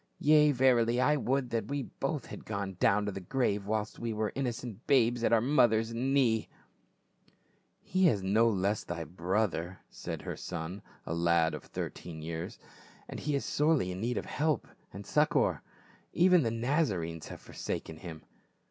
Yea, 0.17 0.51
verily, 0.51 0.99
I 0.99 1.15
would 1.15 1.51
that 1.51 1.67
we 1.67 1.83
both 1.83 2.25
had 2.25 2.43
gone 2.43 2.75
down 2.79 3.05
to 3.05 3.11
the 3.11 3.19
grave 3.21 3.67
whilst 3.67 3.99
we 3.99 4.13
were 4.13 4.31
innocent 4.33 4.87
babes 4.87 5.23
at 5.23 5.31
our 5.31 5.41
mother's 5.41 5.93
knee 5.93 6.49
!""He 7.93 8.09
is 8.09 8.23
no 8.23 8.49
less 8.49 8.83
thy 8.83 9.03
brother," 9.03 9.77
said 9.91 10.23
her 10.23 10.35
son, 10.35 10.81
a 11.05 11.13
lad 11.13 11.53
of 11.53 11.65
about 11.65 11.73
thirteen 11.73 12.19
years." 12.23 12.57
And 13.09 13.19
he 13.19 13.35
is 13.35 13.45
sorely 13.45 13.91
in 13.91 14.01
need 14.01 14.17
of 14.17 14.25
help 14.25 14.67
and 14.91 15.05
succor; 15.05 15.61
even 16.13 16.41
the 16.41 16.49
Nazarenes 16.49 17.27
have 17.27 17.39
forsaken 17.41 17.97
him." 17.97 18.23